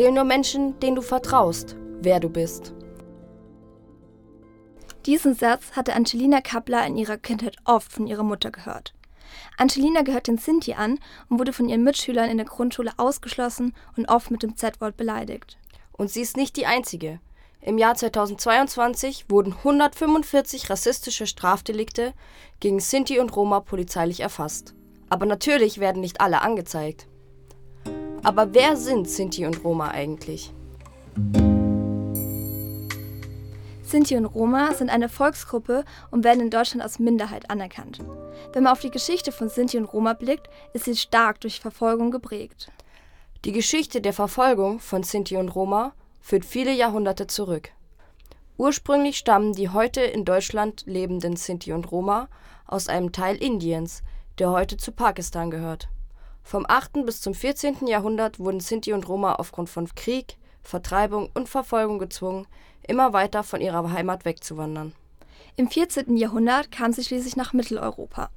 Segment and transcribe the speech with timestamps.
[0.00, 2.72] Erzähl nur Menschen, denen du vertraust, wer du bist.
[5.04, 8.94] Diesen Satz hatte Angelina Kappler in ihrer Kindheit oft von ihrer Mutter gehört.
[9.58, 10.98] Angelina gehört den Sinti an
[11.28, 15.58] und wurde von ihren Mitschülern in der Grundschule ausgeschlossen und oft mit dem Z-Wort beleidigt.
[15.92, 17.20] Und sie ist nicht die Einzige.
[17.60, 22.14] Im Jahr 2022 wurden 145 rassistische Strafdelikte
[22.58, 24.72] gegen Sinti und Roma polizeilich erfasst.
[25.10, 27.09] Aber natürlich werden nicht alle angezeigt.
[28.22, 30.52] Aber wer sind Sinti und Roma eigentlich?
[33.82, 37.98] Sinti und Roma sind eine Volksgruppe und werden in Deutschland als Minderheit anerkannt.
[38.52, 42.10] Wenn man auf die Geschichte von Sinti und Roma blickt, ist sie stark durch Verfolgung
[42.10, 42.70] geprägt.
[43.44, 47.70] Die Geschichte der Verfolgung von Sinti und Roma führt viele Jahrhunderte zurück.
[48.58, 52.28] Ursprünglich stammen die heute in Deutschland lebenden Sinti und Roma
[52.66, 54.02] aus einem Teil Indiens,
[54.38, 55.88] der heute zu Pakistan gehört.
[56.42, 57.04] Vom 8.
[57.04, 57.86] bis zum 14.
[57.86, 62.46] Jahrhundert wurden Sinti und Roma aufgrund von Krieg, Vertreibung und Verfolgung gezwungen,
[62.86, 64.92] immer weiter von ihrer Heimat wegzuwandern.
[65.56, 66.16] Im 14.
[66.16, 68.30] Jahrhundert kam sie schließlich nach Mitteleuropa.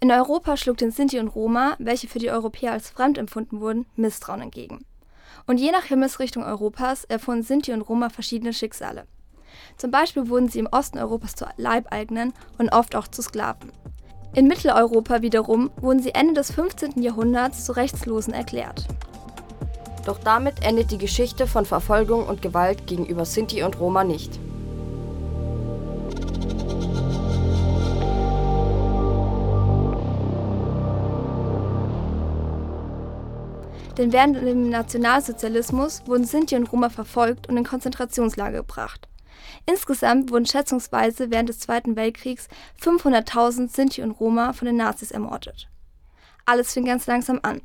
[0.00, 3.86] In Europa schlug den Sinti und Roma, welche für die Europäer als fremd empfunden wurden,
[3.96, 4.84] Misstrauen entgegen.
[5.46, 9.06] Und je nach Himmelsrichtung Europas erfuhren Sinti und Roma verschiedene Schicksale.
[9.76, 13.72] Zum Beispiel wurden sie im Osten Europas zu Leibeigenen und oft auch zu Sklaven.
[14.34, 17.00] In Mitteleuropa wiederum wurden sie Ende des 15.
[17.00, 18.84] Jahrhunderts zu Rechtslosen erklärt.
[20.06, 24.40] Doch damit endet die Geschichte von Verfolgung und Gewalt gegenüber Sinti und Roma nicht.
[33.96, 39.06] Denn während dem Nationalsozialismus wurden Sinti und Roma verfolgt und in Konzentrationslager gebracht.
[39.66, 42.48] Insgesamt wurden schätzungsweise während des Zweiten Weltkriegs
[42.82, 45.68] 500.000 Sinti und Roma von den Nazis ermordet.
[46.46, 47.62] Alles fing ganz langsam an.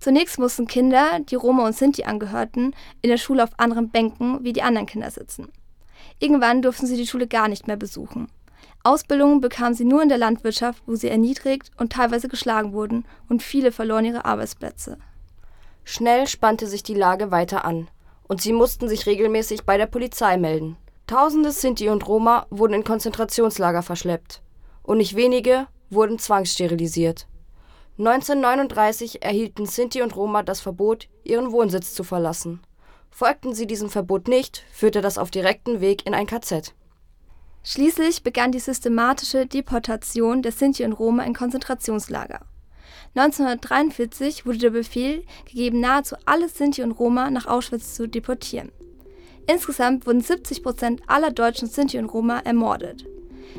[0.00, 4.52] Zunächst mussten Kinder, die Roma und Sinti angehörten, in der Schule auf anderen Bänken wie
[4.52, 5.50] die anderen Kinder sitzen.
[6.18, 8.28] Irgendwann durften sie die Schule gar nicht mehr besuchen.
[8.82, 13.42] Ausbildungen bekamen sie nur in der Landwirtschaft, wo sie erniedrigt und teilweise geschlagen wurden und
[13.42, 14.98] viele verloren ihre Arbeitsplätze.
[15.84, 17.88] Schnell spannte sich die Lage weiter an
[18.28, 20.76] und sie mussten sich regelmäßig bei der Polizei melden.
[21.06, 24.40] Tausende Sinti und Roma wurden in Konzentrationslager verschleppt
[24.82, 27.26] und nicht wenige wurden zwangssterilisiert.
[27.98, 32.60] 1939 erhielten Sinti und Roma das Verbot, ihren Wohnsitz zu verlassen.
[33.10, 36.74] Folgten sie diesem Verbot nicht, führte das auf direkten Weg in ein KZ.
[37.62, 42.40] Schließlich begann die systematische Deportation der Sinti und Roma in Konzentrationslager.
[43.14, 48.72] 1943 wurde der Befehl gegeben, nahezu alle Sinti und Roma nach Auschwitz zu deportieren.
[49.46, 53.04] Insgesamt wurden 70 Prozent aller deutschen Sinti und Roma ermordet.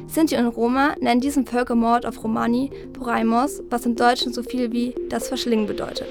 [0.07, 4.95] Sinti und Roma nennen diesen Völkermord auf Romani Poraimos, was im Deutschen so viel wie
[5.09, 6.07] das Verschlingen bedeutet.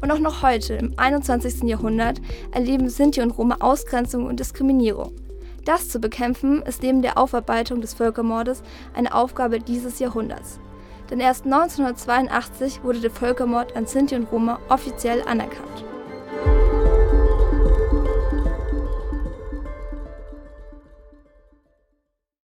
[0.00, 1.64] Und auch noch heute, im 21.
[1.64, 2.18] Jahrhundert,
[2.52, 5.12] erleben Sinti und Roma Ausgrenzung und Diskriminierung.
[5.66, 8.62] Das zu bekämpfen ist neben der Aufarbeitung des Völkermordes
[8.94, 10.58] eine Aufgabe dieses Jahrhunderts
[11.10, 15.87] denn erst 1982 wurde der Völkermord an Sinti und Roma offiziell anerkannt.